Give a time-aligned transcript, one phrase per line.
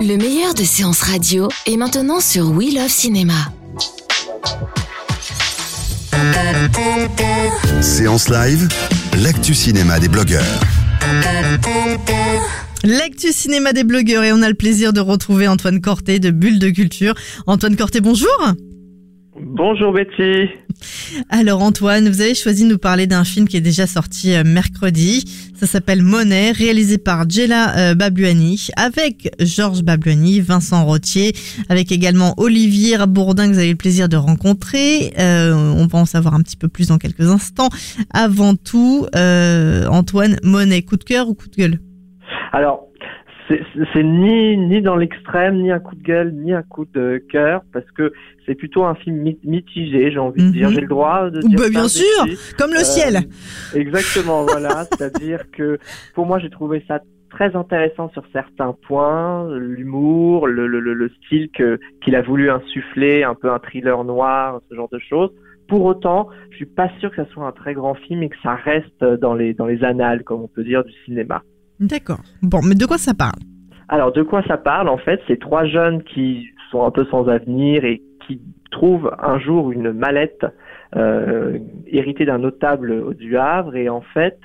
[0.00, 3.32] Le meilleur de séances radio est maintenant sur We Love Cinéma.
[7.80, 8.68] Séance live,
[9.22, 10.60] l'actu cinéma des blogueurs.
[12.84, 16.58] L'actu cinéma des blogueurs et on a le plaisir de retrouver Antoine Corté de Bulle
[16.58, 17.14] de Culture.
[17.46, 18.28] Antoine Corté, bonjour.
[19.40, 20.50] Bonjour Betty.
[21.28, 24.44] Alors Antoine, vous avez choisi de nous parler d'un film qui est déjà sorti euh,
[24.44, 25.24] mercredi.
[25.54, 31.32] Ça s'appelle Monet, réalisé par Jella euh, Babluani, avec Georges Babluani, Vincent Rottier,
[31.68, 35.12] avec également Olivier Bourdin que vous avez le plaisir de rencontrer.
[35.18, 37.68] Euh, on va en savoir un petit peu plus dans quelques instants.
[38.12, 41.80] Avant tout, euh, Antoine, Monet, coup de cœur ou coup de gueule?
[42.52, 42.88] Alors,
[43.48, 47.62] c'est ni, ni dans l'extrême, ni un coup de gueule, ni un coup de cœur,
[47.72, 48.12] parce que
[48.46, 50.68] c'est plutôt un film mi- mitigé, j'ai envie de dire.
[50.68, 50.74] Mhm.
[50.74, 52.24] J'ai le droit de dire Bah, Bien sûr,
[52.58, 53.18] comme le Euh, ciel.
[53.74, 54.84] Exactement, voilà.
[54.84, 55.78] C'est-à-dire que
[56.14, 57.00] pour moi, j'ai trouvé ça
[57.30, 62.48] très intéressant sur certains points, l'humour, le, le, le, le style que qu'il a voulu
[62.50, 65.30] insuffler, un peu un thriller noir, ce genre de choses.
[65.66, 68.36] Pour autant, je suis pas sûr que ça soit un très grand film et que
[68.42, 71.42] ça reste dans les dans les annales, comme on peut dire, du cinéma.
[71.80, 72.20] D'accord.
[72.42, 73.38] Bon, mais de quoi ça parle?
[73.88, 77.28] Alors, de quoi ça parle En fait, c'est trois jeunes qui sont un peu sans
[77.28, 80.44] avenir et qui trouvent un jour une mallette
[80.96, 83.76] euh, héritée d'un notable du Havre.
[83.76, 84.38] Et en fait,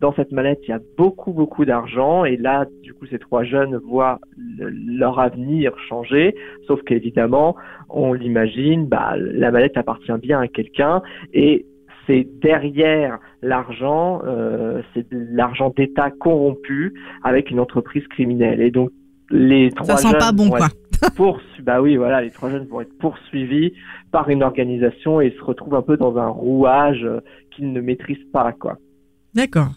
[0.00, 2.24] dans cette mallette, il y a beaucoup, beaucoup d'argent.
[2.24, 6.34] Et là, du coup, ces trois jeunes voient le- leur avenir changer.
[6.66, 7.56] Sauf qu'évidemment,
[7.88, 11.02] on l'imagine, bah, la mallette appartient bien à quelqu'un.
[11.32, 11.66] Et
[12.06, 18.60] c'est derrière l'argent, euh, c'est de l'argent d'État corrompu avec une entreprise criminelle.
[18.60, 18.90] Et donc,
[19.30, 20.68] les trois Ça sent jeunes pas bon, quoi.
[21.62, 23.72] bah oui, voilà, les trois jeunes vont être poursuivis
[24.12, 27.06] par une organisation et se retrouvent un peu dans un rouage
[27.50, 28.76] qu'ils ne maîtrisent pas, quoi.
[29.34, 29.70] D'accord.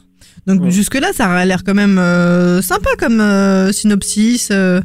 [0.45, 0.71] Donc Ouais.
[0.71, 4.49] jusque-là, ça a l'air quand même euh, sympa comme euh, synopsis.
[4.51, 4.79] euh.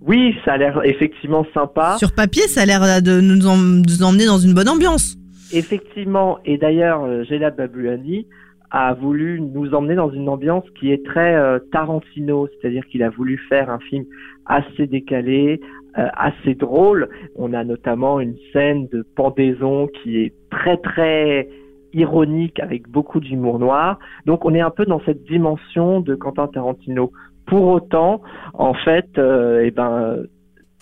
[0.00, 1.96] Oui, ça a l'air effectivement sympa.
[1.98, 5.16] Sur papier, ça a l'air de nous emmener dans une bonne ambiance.
[5.52, 8.26] Effectivement, et d'ailleurs, euh, Gela Babluani
[8.70, 13.10] a voulu nous emmener dans une ambiance qui est très euh, Tarantino, c'est-à-dire qu'il a
[13.10, 14.04] voulu faire un film
[14.44, 15.60] assez décalé,
[15.98, 17.08] euh, assez drôle.
[17.36, 21.48] On a notamment une scène de pendaison qui est très très
[21.92, 23.98] ironique avec beaucoup d'humour noir.
[24.26, 27.12] Donc on est un peu dans cette dimension de Quentin Tarantino.
[27.46, 28.22] Pour autant,
[28.54, 30.24] en fait, euh, eh ben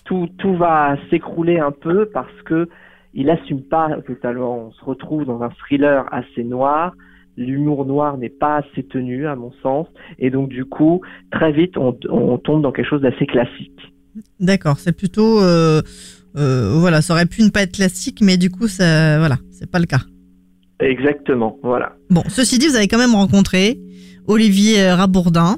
[0.06, 2.68] tout tout va s'écrouler un peu parce que
[3.14, 4.66] il assume pas totalement.
[4.68, 6.94] On se retrouve dans un thriller assez noir.
[7.36, 9.86] L'humour noir n'est pas assez tenu, à mon sens.
[10.18, 11.00] Et donc, du coup,
[11.32, 13.80] très vite, on, on tombe dans quelque chose d'assez classique.
[14.38, 15.82] D'accord, c'est plutôt euh,
[16.36, 19.68] euh, voilà, ça aurait pu ne pas être classique, mais du coup, ça voilà, c'est
[19.68, 20.02] pas le cas.
[20.80, 21.96] Exactement, voilà.
[22.10, 23.80] Bon, ceci dit, vous avez quand même rencontré
[24.26, 25.56] Olivier Rabourdin.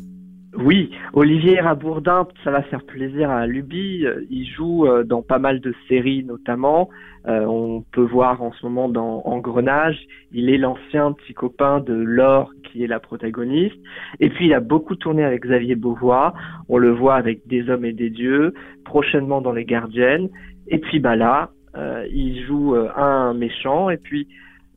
[0.66, 4.04] Oui, Olivier Rabourdin, ça va faire plaisir à Luby.
[4.30, 6.88] Il joue euh, dans pas mal de séries notamment.
[7.28, 9.96] Euh, on peut voir en ce moment dans Engrenage.
[10.32, 13.76] Il est l'ancien petit copain de Laure qui est la protagoniste.
[14.18, 16.34] Et puis il a beaucoup tourné avec Xavier Beauvois.
[16.68, 18.52] On le voit avec Des hommes et des dieux,
[18.84, 20.30] prochainement dans Les Gardiennes.
[20.66, 23.88] Et puis bah là, euh, il joue euh, un méchant.
[23.88, 24.26] Et puis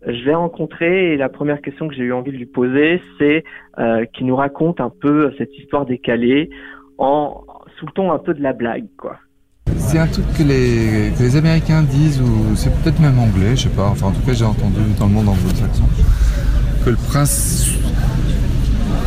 [0.05, 3.43] je l'ai rencontré et la première question que j'ai eu envie de lui poser, c'est
[3.79, 6.49] euh, qu'il nous raconte un peu cette histoire décalée
[6.97, 7.43] en
[7.77, 9.17] sous le ton un peu de la blague, quoi.
[9.77, 13.87] C'est un truc que les, Américains disent, ou c'est peut-être même anglais, je sais pas,
[13.87, 15.83] enfin en tout cas j'ai entendu dans le monde anglo-saxon,
[16.83, 17.77] que le prince.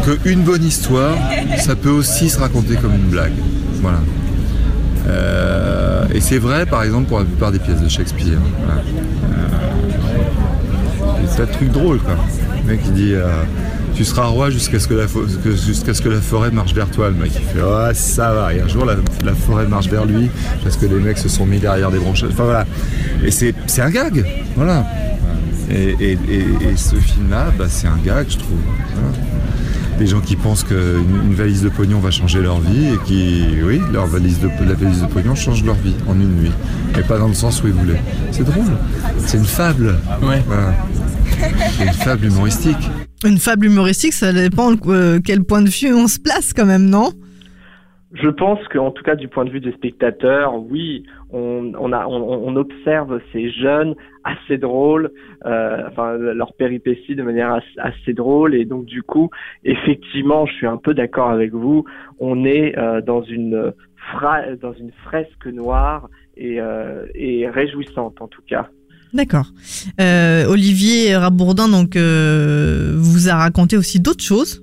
[0.05, 1.17] que une bonne histoire,
[1.57, 3.33] ça peut aussi se raconter comme une blague.
[3.81, 3.99] Voilà.
[5.09, 8.39] Euh, et c'est vrai par exemple pour la plupart des pièces de Shakespeare.
[8.59, 8.81] Voilà.
[8.81, 10.42] Euh,
[11.23, 12.15] et c'est un truc drôle quoi.
[12.67, 13.15] Le mec il dit.
[13.15, 13.29] euh,
[13.95, 15.05] tu seras roi jusqu'à ce que la,
[15.55, 17.11] jusqu'à ce que la forêt marche vers toi.
[17.11, 18.55] Le mec il fait ouais ça va.
[18.55, 20.31] Et un jour la, la forêt marche vers lui
[20.65, 22.25] parce que les mecs se sont mis derrière des branches.
[22.25, 22.65] Enfin voilà.
[23.23, 24.25] Et c'est, c'est un gag.
[24.57, 24.87] Voilà.
[25.71, 28.59] Et, et- et- et ce film-là, bah, c'est un gag, je trouve.
[28.95, 29.17] Voilà.
[29.99, 33.45] Des gens qui pensent qu'une une valise de pognon va changer leur vie et qui,
[33.63, 36.51] oui, leur valise de, la valise de pognon change leur vie en une nuit.
[36.97, 38.01] Mais pas dans le sens où ils voulaient.
[38.33, 38.65] C'est drôle.
[39.27, 39.97] C'est une fable.
[40.21, 40.75] Voilà.
[41.43, 42.91] C'est une fable humoristique.
[43.25, 46.89] Une fable humoristique, ça dépend euh, quel point de vue on se place quand même,
[46.89, 47.11] non?
[48.13, 52.07] Je pense qu'en tout cas du point de vue des spectateurs, oui, on, on, a,
[52.07, 55.11] on, on observe ces jeunes assez drôles,
[55.47, 59.31] euh, enfin leur péripéties de manière assez, assez, drôle et donc du coup,
[59.65, 61.85] effectivement, je suis un peu d'accord avec vous.
[62.21, 63.73] On est euh, dans une
[64.13, 68.69] fra dans une fresque noire et, euh, et réjouissante en tout cas.
[69.15, 69.47] D'accord.
[70.01, 74.63] Euh, Olivier Rabourdin donc euh, vous a raconté aussi d'autres choses.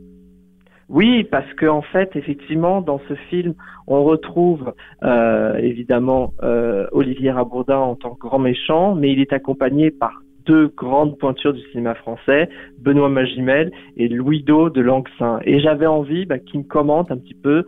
[0.90, 3.54] Oui, parce que en fait, effectivement, dans ce film,
[3.86, 4.74] on retrouve
[5.04, 10.24] euh, évidemment euh, Olivier Rabourdin en tant que grand méchant, mais il est accompagné par
[10.48, 12.50] deux grandes pointures du cinéma français,
[12.80, 15.40] Benoît Magimel et Louis Do de Langsin.
[15.44, 17.68] Et j'avais envie bah, qu'il me commente un petit peu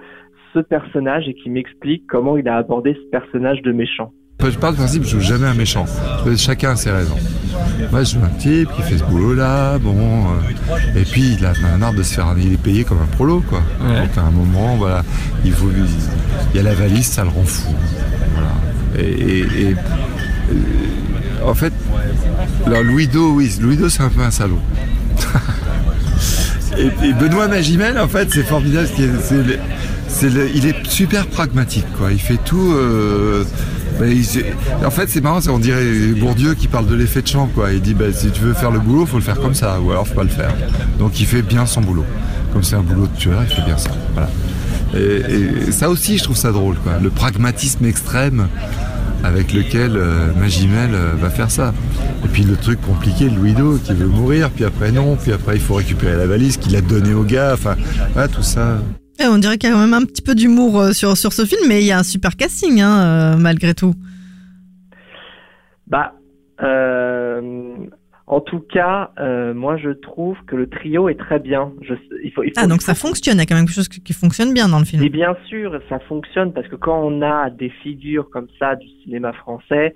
[0.54, 4.12] ce personnage et qu'il m'explique comment il a abordé ce personnage de méchant.
[4.50, 5.86] Je pars du principe je joue jamais un méchant.
[6.38, 7.18] Chacun a ses raisons.
[7.92, 11.54] Moi, je joue un type qui fait ce boulot-là, bon, euh, et puis il a
[11.78, 13.62] marre de se faire, il est payé comme un prolo, quoi.
[13.82, 14.02] Ouais.
[14.02, 15.04] Donc à un moment, voilà,
[15.44, 15.70] il faut,
[16.54, 17.74] il y a la valise, ça le rend fou.
[18.34, 18.52] Voilà.
[18.98, 19.76] Et, et, et
[20.52, 21.74] euh, en fait,
[22.66, 24.60] alors Louis Do, oui, Louis Do, c'est un peu un salaud.
[26.78, 28.88] et, et, Benoît Magimel, en fait, c'est formidable.
[30.08, 32.12] C'est, le, il est super pragmatique, quoi.
[32.12, 32.74] Il fait tout.
[32.74, 33.44] Euh,
[34.02, 34.26] il,
[34.86, 35.84] en fait, c'est marrant, on dirait
[36.18, 37.72] Bourdieu qui parle de l'effet de champ, quoi.
[37.72, 39.92] Il dit, bah, si tu veux faire le boulot, faut le faire comme ça, ou
[39.92, 40.54] alors faut pas le faire.
[41.00, 42.06] Donc, il fait bien son boulot.
[42.54, 43.92] Comme c'est un boulot de tueur, il fait bien ça.
[44.14, 44.30] Voilà.
[44.94, 46.94] Et, et, ça aussi, je trouve ça drôle, quoi.
[47.02, 48.48] Le pragmatisme extrême
[49.24, 51.74] avec lequel euh, Magimel euh, va faire ça.
[52.26, 55.62] Et puis le truc compliqué, Louido qui veut mourir, puis après non, puis après il
[55.62, 57.52] faut récupérer la valise qu'il a donnée au gars.
[57.54, 57.76] Enfin,
[58.14, 58.80] voilà, tout ça.
[59.22, 61.46] Et on dirait qu'il y a quand même un petit peu d'humour sur, sur ce
[61.46, 63.94] film, mais il y a un super casting, hein, euh, malgré tout.
[65.88, 66.14] Bah,
[66.64, 67.76] euh,
[68.28, 71.74] en tout cas, euh, moi je trouve que le trio est très bien.
[71.82, 73.76] Je, il faut, il faut, ah, donc ça fonctionne, il y a quand même quelque
[73.76, 75.04] chose qui fonctionne bien dans le film.
[75.04, 78.88] Et bien sûr, ça fonctionne parce que quand on a des figures comme ça du
[79.04, 79.94] cinéma français,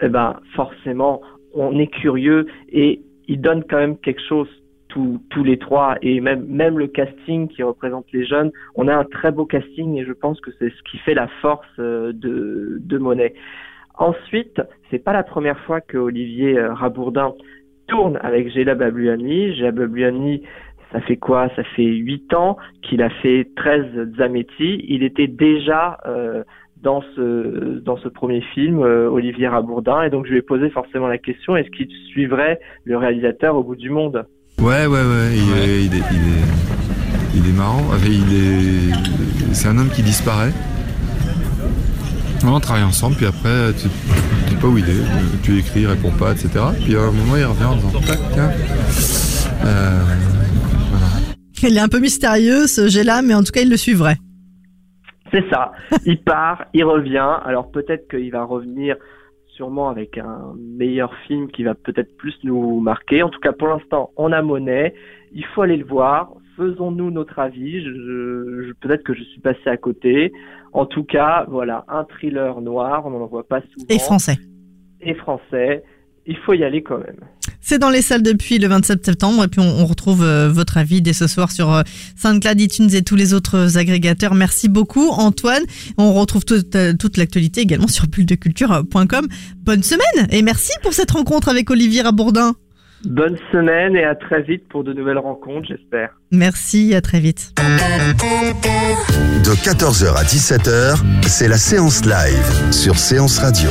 [0.00, 1.22] eh ben forcément,
[1.54, 4.48] on est curieux et ils donnent quand même quelque chose
[4.92, 9.32] tous, les trois et même le casting qui représente les jeunes, on a un très
[9.32, 13.34] beau casting et je pense que c'est ce qui fait la force euh, de Monet.
[13.94, 14.60] Ensuite,
[14.90, 17.34] c'est pas la première fois que Olivier Rabourdin
[17.88, 19.54] tourne avec Géla Babluani.
[19.54, 20.42] Géla Babluani,
[20.92, 21.48] ça fait quoi?
[21.56, 24.84] Ça fait huit ans qu'il a fait 13 Zametti.
[24.88, 26.42] Il était déjà euh,
[26.82, 27.02] dans
[27.96, 31.56] ce premier film, euh, Olivier Rabourdin, et donc je lui ai posé forcément la question
[31.56, 34.26] est-ce qu'il suivrait le réalisateur au bout du monde?
[34.60, 35.36] Ouais, ouais, ouais.
[35.36, 35.68] Il, ouais.
[35.68, 37.82] Est, il, est, il, est, il est marrant.
[38.04, 38.92] Il est,
[39.54, 40.52] c'est un homme qui disparaît.
[42.44, 45.02] On travaille ensemble, puis après, tu sais pas où il est.
[45.42, 46.48] Tu écris, il répond pas, etc.
[46.84, 48.18] Puis à un moment, il revient en disant tac.
[49.64, 50.02] Euh,
[50.90, 51.06] voilà.
[51.62, 54.16] Il est un peu mystérieux, ce Géla, mais en tout cas, il le suivrait.
[55.32, 55.72] C'est ça.
[56.04, 57.36] il part, il revient.
[57.44, 58.96] Alors peut-être qu'il va revenir
[59.54, 63.22] sûrement avec un meilleur film qui va peut-être plus nous marquer.
[63.22, 64.94] En tout cas, pour l'instant, on a Monet.
[65.32, 66.32] Il faut aller le voir.
[66.56, 67.82] Faisons-nous notre avis.
[67.82, 70.32] Je, je, peut-être que je suis passé à côté.
[70.72, 73.06] En tout cas, voilà, un thriller noir.
[73.06, 73.86] On n'en voit pas souvent.
[73.88, 74.36] Et français.
[75.00, 75.82] Et français.
[76.26, 77.20] Il faut y aller quand même.
[77.62, 80.76] C'est dans les salles depuis le 27 septembre et puis on, on retrouve euh, votre
[80.76, 81.82] avis dès ce soir sur euh,
[82.16, 84.34] SoundCloud, iTunes et tous les autres agrégateurs.
[84.34, 85.62] Merci beaucoup Antoine.
[85.96, 89.28] On retrouve toute, euh, toute l'actualité également sur bulledeculture.com.
[89.58, 92.54] Bonne semaine et merci pour cette rencontre avec Olivier Rabourdin.
[93.04, 96.10] Bonne semaine et à très vite pour de nouvelles rencontres, j'espère.
[96.30, 97.52] Merci, à très vite.
[99.44, 103.70] De 14h à 17h, c'est la séance live sur Séance Radio.